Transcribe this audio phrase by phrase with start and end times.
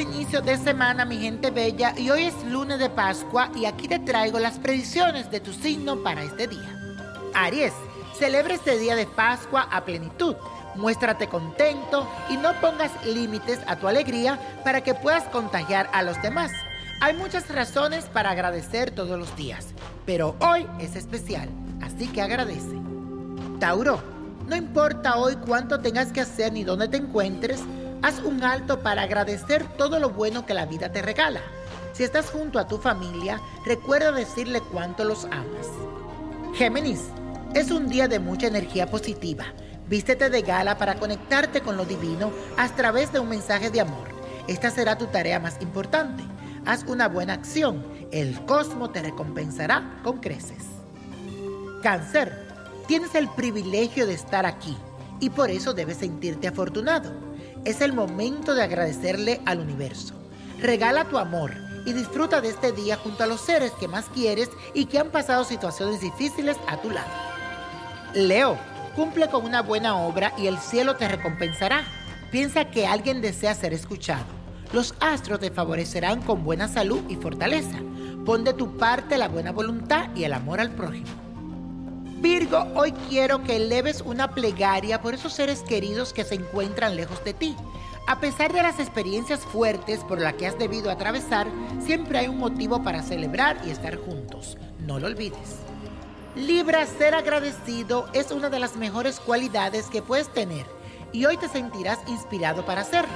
[0.00, 3.98] inicio de semana, mi gente bella, y hoy es lunes de Pascua y aquí te
[3.98, 6.78] traigo las predicciones de tu signo para este día.
[7.34, 7.72] Aries,
[8.16, 10.36] celebra este día de Pascua a plenitud.
[10.76, 16.20] Muéstrate contento y no pongas límites a tu alegría para que puedas contagiar a los
[16.22, 16.52] demás.
[17.00, 19.66] Hay muchas razones para agradecer todos los días,
[20.06, 21.48] pero hoy es especial,
[21.82, 22.76] así que agradece.
[23.58, 24.00] Tauro,
[24.46, 27.60] no importa hoy cuánto tengas que hacer ni dónde te encuentres,
[28.04, 31.40] haz un alto para agradecer todo lo bueno que la vida te regala.
[31.94, 35.68] Si estás junto a tu familia, recuerda decirle cuánto los amas.
[36.54, 37.04] Géminis,
[37.54, 39.46] es un día de mucha energía positiva.
[39.88, 44.08] Vístete de gala para conectarte con lo divino a través de un mensaje de amor.
[44.48, 46.22] Esta será tu tarea más importante.
[46.66, 47.86] Haz una buena acción.
[48.10, 50.66] El cosmos te recompensará con creces.
[51.82, 52.48] Cáncer,
[52.86, 54.76] tienes el privilegio de estar aquí
[55.20, 57.33] y por eso debes sentirte afortunado.
[57.64, 60.12] Es el momento de agradecerle al universo.
[60.60, 61.52] Regala tu amor
[61.86, 65.08] y disfruta de este día junto a los seres que más quieres y que han
[65.08, 67.08] pasado situaciones difíciles a tu lado.
[68.12, 68.58] Leo,
[68.94, 71.84] cumple con una buena obra y el cielo te recompensará.
[72.30, 74.26] Piensa que alguien desea ser escuchado.
[74.74, 77.78] Los astros te favorecerán con buena salud y fortaleza.
[78.26, 81.23] Pon de tu parte la buena voluntad y el amor al prójimo.
[82.24, 87.22] Virgo, hoy quiero que eleves una plegaria por esos seres queridos que se encuentran lejos
[87.22, 87.54] de ti.
[88.06, 91.46] A pesar de las experiencias fuertes por las que has debido atravesar,
[91.84, 94.56] siempre hay un motivo para celebrar y estar juntos.
[94.78, 95.58] No lo olvides.
[96.34, 100.64] Libra, ser agradecido es una de las mejores cualidades que puedes tener
[101.12, 103.12] y hoy te sentirás inspirado para hacerlo.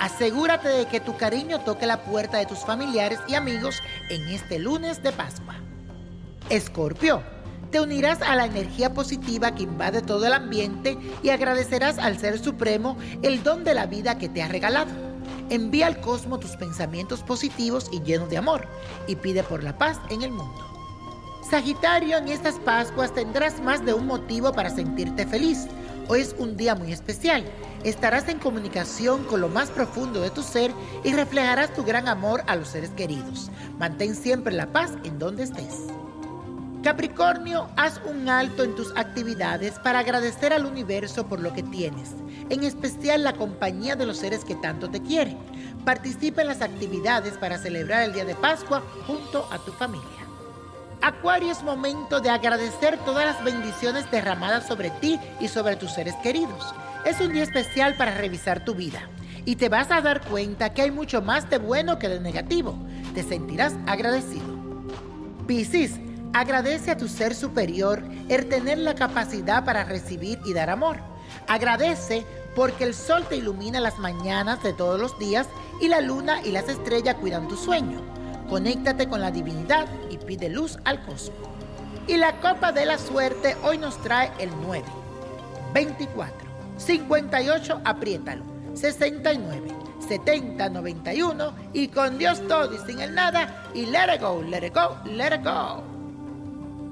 [0.00, 4.58] Asegúrate de que tu cariño toque la puerta de tus familiares y amigos en este
[4.58, 5.54] lunes de Pascua.
[6.48, 7.22] Escorpio,
[7.70, 12.38] te unirás a la energía positiva que invade todo el ambiente y agradecerás al Ser
[12.38, 14.90] Supremo el don de la vida que te ha regalado.
[15.50, 18.66] Envía al cosmos tus pensamientos positivos y llenos de amor
[19.06, 20.66] y pide por la paz en el mundo.
[21.48, 25.66] Sagitario, en estas Pascuas tendrás más de un motivo para sentirte feliz.
[26.08, 27.44] Hoy es un día muy especial.
[27.82, 30.70] Estarás en comunicación con lo más profundo de tu ser
[31.02, 33.50] y reflejarás tu gran amor a los seres queridos.
[33.78, 35.99] Mantén siempre la paz en donde estés.
[36.82, 42.14] Capricornio, haz un alto en tus actividades para agradecer al universo por lo que tienes,
[42.48, 45.36] en especial la compañía de los seres que tanto te quieren.
[45.84, 50.08] Participa en las actividades para celebrar el día de Pascua junto a tu familia.
[51.02, 56.14] Acuario es momento de agradecer todas las bendiciones derramadas sobre ti y sobre tus seres
[56.22, 56.74] queridos.
[57.04, 59.02] Es un día especial para revisar tu vida
[59.44, 62.74] y te vas a dar cuenta que hay mucho más de bueno que de negativo.
[63.14, 64.48] Te sentirás agradecido.
[65.46, 65.98] Piscis,
[66.32, 70.98] agradece a tu ser superior el tener la capacidad para recibir y dar amor.
[71.48, 72.24] Agradece
[72.54, 75.46] porque el sol te ilumina las mañanas de todos los días
[75.80, 78.00] y la luna y las estrellas cuidan tu sueño.
[78.48, 81.32] Conéctate con la divinidad y pide luz al cosmos.
[82.06, 84.84] Y la copa de la suerte hoy nos trae el 9,
[85.72, 86.34] 24,
[86.76, 88.42] 58, apriétalo,
[88.74, 89.68] 69,
[90.08, 94.66] 70, 91 y con Dios todo y sin el nada y let it go, let
[94.66, 95.99] it go, let it go.